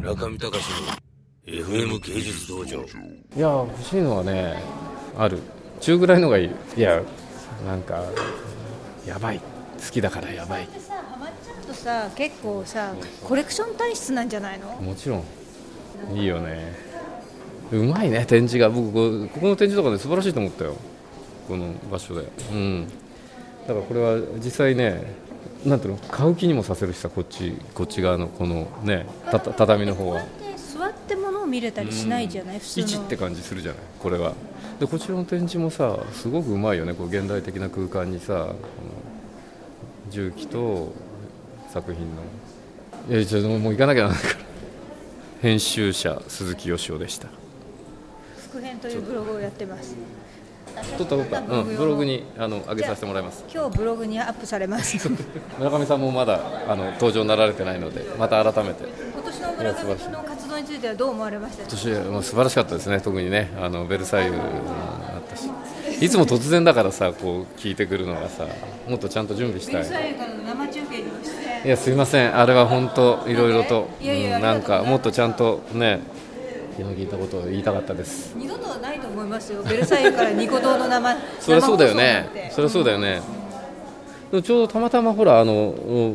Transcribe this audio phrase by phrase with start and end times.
[0.00, 0.56] 村上隆の
[1.44, 2.80] FM 芸術道場。
[2.80, 4.56] いや欲しいのはね
[5.14, 5.40] ある。
[5.78, 6.50] 中ぐらいのがいい。
[6.74, 7.02] いや
[7.66, 8.02] なんか
[9.06, 9.38] やばい。
[9.38, 9.44] 好
[9.92, 10.66] きだからやばい。
[10.78, 12.94] さハマっちゃうとさ結構さ
[13.24, 14.68] コレクション体質なんじゃないの？
[14.76, 15.24] もちろん。
[16.16, 16.74] いいよね。
[17.70, 18.70] うまいね展示が。
[18.70, 20.76] 僕こここの展示とかね素晴らしいと思ったよ。
[21.46, 22.26] この場所で。
[22.52, 22.88] うん。
[23.68, 25.28] だからこれは実際ね
[25.64, 25.98] なんていうの？
[26.08, 30.20] 買う気にもさせるしさこっちこっち側のこのねたた畳の方は。
[30.20, 30.26] で
[30.56, 32.86] 座ってものを見れたりしないじゃない、普通の。
[32.86, 33.80] 1って感じするじゃない？
[33.98, 34.34] これは。
[34.78, 36.94] でこちらの展示もさすごくうまいよね。
[36.94, 38.54] こう現代的な空間にさこの
[40.10, 40.92] 重機と
[41.68, 42.22] 作品の。
[43.16, 44.44] いやちょっともう行かなきゃならないから。
[45.42, 47.28] 編集者鈴木よしおでした。
[48.50, 49.94] 副編というブログをやってます
[50.98, 53.44] 撮った撮った、うん、ブログにあの上げさせてもらいます。
[53.52, 54.96] 今日ブログにアップされます。
[54.96, 55.16] 今
[55.58, 58.84] 村上さんもまだあの登場になられてないのでまた改めて。
[59.24, 61.62] 年の村上の活動についてはどう思われました？
[61.62, 63.00] 今年もう素晴らしかったですね。
[63.00, 65.48] 特にねあのベルサイユもあったし。
[66.00, 68.46] いつも突然だからさこう聞いてくるのがさ
[68.88, 69.84] もっとちゃんと準備したい。
[69.84, 72.36] サイからの生中継にも出演いやすいません。
[72.38, 73.88] あれは本当いろいろと。
[74.02, 76.00] うんなんかもっとちゃんとね
[76.76, 78.34] 気の利いたことを言いたかったです。
[78.36, 79.62] 二度とはないと思いますよ。
[79.62, 82.50] ベルサイユからニコ動の生 そりゃそうだよね。
[82.52, 83.20] そりゃそうだよね、
[84.30, 85.74] でもちょうどたまたまほらあの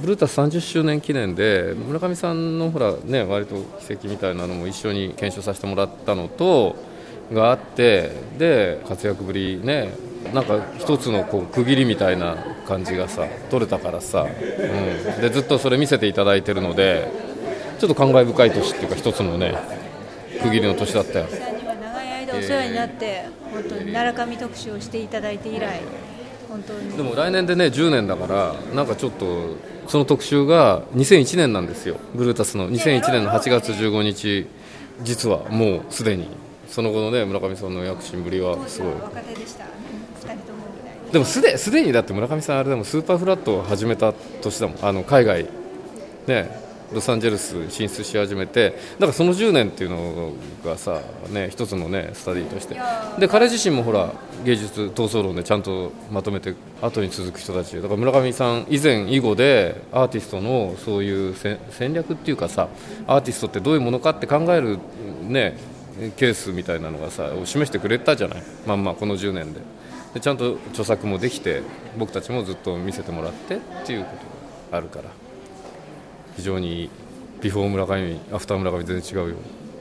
[0.00, 6.76] ブルータス30周年記念で村上さんのほらね割と奇跡みたいなのも一緒に検証させてもらったのと
[7.32, 9.90] があってで活躍ぶりね
[10.32, 12.36] なんか一つのこう区切りみたいな
[12.66, 17.10] 感じがさ取れたからさ、うん、でずっとそれ見せていただいてるので
[17.78, 19.56] ちょっと感慨深い年っていうか一つのね
[20.42, 21.26] 区切りの年だったよ。
[21.28, 25.80] さんには長い間お世話になって本当に奈良上特集をしていただいて以来
[26.48, 26.96] 本当に。
[26.96, 29.56] でも来年でね10年だからなんかちょっと
[29.88, 31.96] その特集が2001年なんですよ。
[32.14, 34.46] ブルータスの2001年の8月15日
[35.02, 36.28] 実はもうすでに。
[36.68, 38.92] その後のね村上さんの躍進ぶりはすごい。
[38.94, 39.64] 若手でした。
[39.64, 39.66] 2
[40.22, 44.84] 人ともみたいなでもすですでにだって村上さんあれでもスーパーフラットを始めた年だもん。
[44.84, 45.46] あの海外。
[46.26, 50.32] ねロサンゼルス進出し始めてだからその10年っていうの
[50.64, 52.76] がさね一つのねスタディとして。
[53.18, 54.12] で彼自身もほら
[54.44, 57.74] 芸術闘争論でちゃんとまとめて後に続く人たち。
[57.76, 62.68] だから村上さん以前以後でアーティストのそういうせ戦略っていうかさ
[63.06, 64.78] アーティストってどういうものかって考える
[65.22, 65.56] ね
[66.16, 68.42] ケースみたいなのがさを示してくれたじゃない。
[68.66, 69.60] まんまこの10年で。
[70.14, 71.62] でちゃんと著作もできて
[71.98, 74.16] 僕たちもずっと見せてもらってっていうこと
[74.72, 75.10] があるから
[76.36, 76.90] 非常に
[77.40, 79.36] ビフォー村上アフター村上全然違うよ。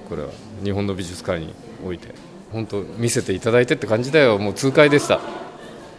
[0.09, 0.29] これは
[0.63, 1.53] 日本の美術界に
[1.85, 2.13] おいて。
[2.51, 4.37] 本当見せていただいてって感じだよ。
[4.37, 5.17] もう痛快でした。
[5.17, 5.19] っ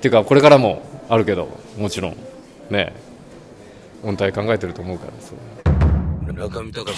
[0.01, 1.49] ていうかこれからもあるけど。
[1.77, 2.17] もちろん。
[2.71, 2.95] ね。
[4.03, 5.13] 音体考えてると思うから。
[5.21, 6.33] そう。
[6.33, 6.93] 村上隆の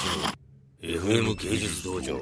[0.81, 2.21] FM 芸術道場。